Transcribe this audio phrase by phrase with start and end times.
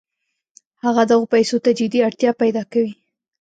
[0.83, 2.93] هغه دغو پیسو ته جدي اړتیا پیدا کوي